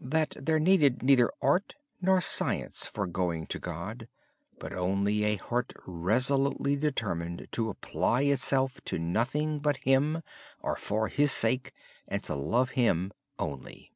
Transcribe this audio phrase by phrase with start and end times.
[0.00, 4.08] He said there needed neither art nor science for going to God,
[4.58, 10.22] but only a heart resolutely determined to apply itself to nothing but Him
[10.64, 13.92] and to love Him only.